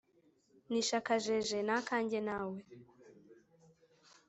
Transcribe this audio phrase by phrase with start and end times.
[0.69, 2.57] Nishe akajeje nakanjye nawe